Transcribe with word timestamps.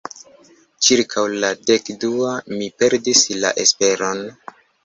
Ĉirkaŭ 0.85 1.25
la 1.43 1.51
dek-dua, 1.71 2.33
mi 2.57 2.71
perdis 2.81 3.25
la 3.45 3.55
esperon. 3.67 4.27